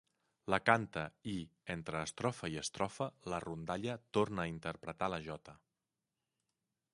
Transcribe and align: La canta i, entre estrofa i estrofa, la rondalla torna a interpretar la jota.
La 0.51 0.57
canta 0.67 1.01
i, 1.33 1.35
entre 1.73 2.01
estrofa 2.07 2.49
i 2.53 2.57
estrofa, 2.61 3.09
la 3.33 3.41
rondalla 3.45 3.99
torna 4.19 4.43
a 4.47 4.55
interpretar 4.55 5.11
la 5.17 5.21
jota. 5.29 5.55